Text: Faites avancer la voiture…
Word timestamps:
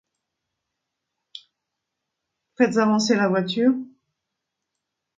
Faites 2.57 2.77
avancer 2.77 3.15
la 3.15 3.27
voiture… 3.27 3.75